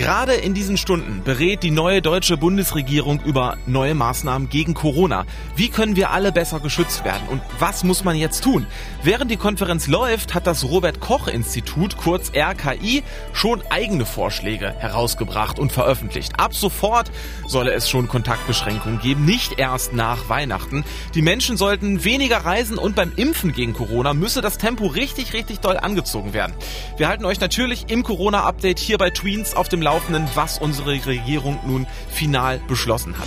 [0.00, 5.26] Gerade in diesen Stunden berät die neue deutsche Bundesregierung über neue Maßnahmen gegen Corona.
[5.56, 8.66] Wie können wir alle besser geschützt werden und was muss man jetzt tun?
[9.02, 13.02] Während die Konferenz läuft, hat das Robert Koch Institut, kurz RKI,
[13.34, 16.40] schon eigene Vorschläge herausgebracht und veröffentlicht.
[16.40, 17.10] Ab sofort
[17.46, 20.82] solle es schon Kontaktbeschränkungen geben, nicht erst nach Weihnachten.
[21.14, 25.60] Die Menschen sollten weniger reisen und beim Impfen gegen Corona müsse das Tempo richtig, richtig
[25.60, 26.54] doll angezogen werden.
[26.96, 31.58] Wir halten euch natürlich im Corona-Update hier bei Tweens auf dem Laufenden, was unsere Regierung
[31.66, 33.26] nun final beschlossen hat.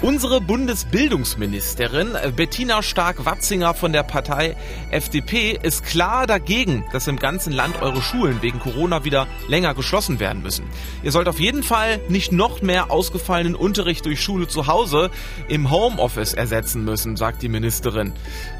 [0.00, 4.56] Unsere Bundesbildungsministerin äh, Bettina Stark-Watzinger von der Partei
[4.90, 10.18] FDP ist klar dagegen, dass im ganzen Land eure Schulen wegen Corona wieder länger geschlossen
[10.18, 10.64] werden müssen.
[11.04, 15.08] Ihr sollt auf jeden Fall nicht noch mehr ausgefallenen Unterricht durch Schule zu Hause
[15.46, 18.12] im Homeoffice ersetzen müssen, sagt die Ministerin.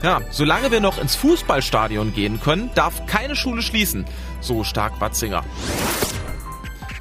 [0.05, 4.05] Ja, solange wir noch ins Fußballstadion gehen können, darf keine Schule schließen,
[4.41, 5.42] so Stark-Watzinger.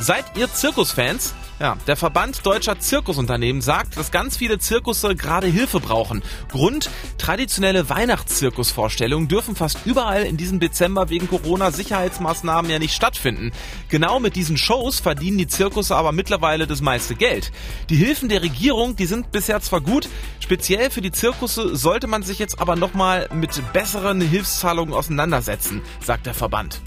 [0.01, 1.35] Seid ihr Zirkusfans?
[1.59, 6.23] Ja, der Verband deutscher Zirkusunternehmen sagt, dass ganz viele Zirkusse gerade Hilfe brauchen.
[6.49, 13.51] Grund, traditionelle Weihnachtszirkusvorstellungen dürfen fast überall in diesem Dezember wegen Corona-Sicherheitsmaßnahmen ja nicht stattfinden.
[13.89, 17.51] Genau mit diesen Shows verdienen die Zirkusse aber mittlerweile das meiste Geld.
[17.91, 22.23] Die Hilfen der Regierung, die sind bisher zwar gut, speziell für die Zirkusse sollte man
[22.23, 26.81] sich jetzt aber nochmal mit besseren Hilfszahlungen auseinandersetzen, sagt der Verband.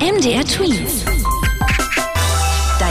[0.00, 1.04] MDR Tweens.